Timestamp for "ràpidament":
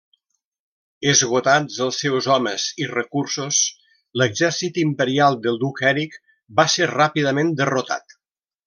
6.97-7.59